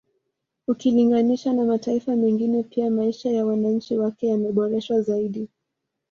Ukilinganisha 0.67 1.53
na 1.53 1.65
mataifa 1.65 2.15
mengine 2.15 2.63
pia 2.63 2.89
maisha 2.91 3.31
ya 3.31 3.45
wananchi 3.45 3.97
wake 3.97 4.27
yameboreshwa 4.27 5.01
zaidi 5.01 5.49